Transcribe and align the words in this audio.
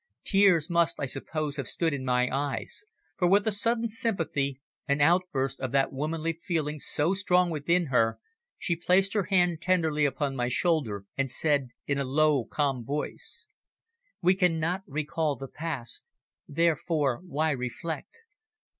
Tears 0.23 0.67
must, 0.67 0.99
I 0.99 1.05
suppose, 1.05 1.57
have 1.57 1.67
stood 1.67 1.93
in 1.93 2.03
my 2.03 2.27
eyes, 2.35 2.85
for 3.17 3.27
with 3.27 3.45
a 3.45 3.51
sudden 3.51 3.87
sympathy, 3.87 4.59
an 4.87 4.99
outburst 4.99 5.59
of 5.59 5.71
that 5.73 5.93
womanly 5.93 6.39
feeling 6.43 6.79
so 6.79 7.13
strong 7.13 7.51
within 7.51 7.85
her, 7.93 8.17
she 8.57 8.75
placed 8.75 9.13
her 9.13 9.25
hand 9.25 9.61
tenderly 9.61 10.05
upon 10.05 10.35
my 10.35 10.47
shoulder 10.49 11.05
and 11.19 11.29
said 11.29 11.69
in 11.85 11.99
a 11.99 12.03
low, 12.03 12.45
calm 12.45 12.83
voice 12.83 13.47
"We 14.23 14.33
cannot 14.33 14.81
recall 14.87 15.35
the 15.35 15.47
past, 15.47 16.09
therefore 16.47 17.21
why 17.23 17.51
reflect? 17.51 18.21